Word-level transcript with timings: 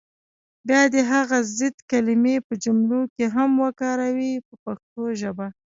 بیا 0.67 0.81
دې 0.93 1.01
هغه 1.13 1.37
ضد 1.57 1.75
کلمې 1.91 2.35
په 2.47 2.53
جملو 2.63 3.01
کې 3.15 3.25
هم 3.35 3.51
وکاروي 3.63 4.33
په 4.47 4.53
پښتو 4.63 5.03
ژبه. 5.21 5.47